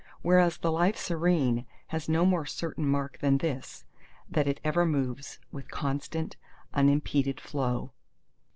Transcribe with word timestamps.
Whereas 0.23 0.57
the 0.57 0.71
life 0.71 0.97
serene 0.97 1.67
has 1.89 2.09
no 2.09 2.25
more 2.25 2.47
certain 2.47 2.87
mark 2.87 3.19
than 3.19 3.37
this, 3.37 3.83
that 4.27 4.47
it 4.47 4.59
ever 4.63 4.83
moves 4.83 5.37
with 5.51 5.69
constant 5.69 6.37
unimpeded 6.73 7.39
flow. 7.39 7.91